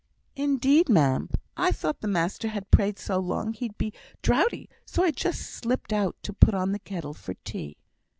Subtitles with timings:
[0.35, 3.93] "Indeed, ma'am, I thought master had prayed so long he'd be
[4.23, 4.67] drouthy.
[4.83, 7.77] So I just slipped out to put on the kettle for tea."